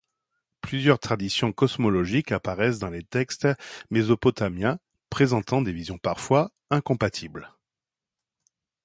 Plusieurs 0.61 0.97
traditions 0.97 1.53
cosmologiques 1.53 2.31
apparaissent 2.31 2.79
dans 2.79 2.89
les 2.89 3.03
textes 3.03 3.47
mésopotamiens, 3.91 4.79
présentant 5.11 5.61
des 5.61 5.73
visions 5.73 5.99
parfois 5.99 6.51
incompatibles. 6.71 7.53